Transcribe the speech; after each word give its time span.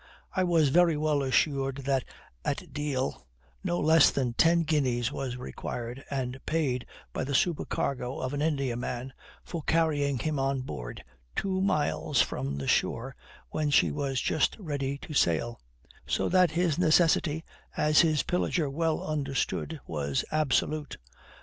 I 0.35 0.43
was 0.43 0.69
very 0.69 0.97
well 0.97 1.21
assured 1.21 1.83
that 1.85 2.03
at 2.43 2.73
Deal 2.73 3.27
no 3.63 3.79
less 3.79 4.09
than 4.09 4.33
ten 4.33 4.63
guineas 4.63 5.11
was 5.11 5.37
required, 5.37 6.03
and 6.09 6.43
paid 6.47 6.87
by 7.13 7.23
the 7.23 7.35
supercargo 7.35 8.17
of 8.19 8.33
an 8.33 8.41
Indiaman, 8.41 9.13
for 9.43 9.61
carrying 9.61 10.17
him 10.17 10.39
on 10.39 10.61
board 10.61 11.03
two 11.35 11.61
miles 11.61 12.19
from 12.19 12.55
the 12.57 12.67
shore 12.67 13.15
when 13.51 13.69
she 13.69 13.91
was 13.91 14.19
just 14.19 14.57
ready 14.59 14.97
to 15.03 15.13
sail; 15.13 15.59
so 16.07 16.27
that 16.29 16.49
his 16.49 16.79
necessity, 16.79 17.43
as 17.77 18.01
his 18.01 18.23
pillager 18.23 18.71
well 18.71 19.03
understood, 19.03 19.79
was 19.85 20.25
absolute. 20.31 20.97